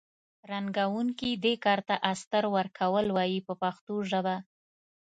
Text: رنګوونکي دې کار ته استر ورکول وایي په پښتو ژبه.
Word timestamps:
رنګوونکي 0.51 1.29
دې 1.43 1.53
کار 1.65 1.79
ته 1.87 1.95
استر 2.11 2.43
ورکول 2.55 3.05
وایي 3.11 3.39
په 3.47 3.53
پښتو 3.61 3.95
ژبه. 4.09 4.35